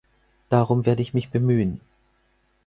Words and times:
Darum 0.49 0.87
werde 0.87 1.05
mich 1.13 1.29
bemühen. 1.29 1.79